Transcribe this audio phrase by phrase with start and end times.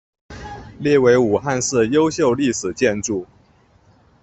[0.79, 3.23] 列为武汉市优秀历史建筑。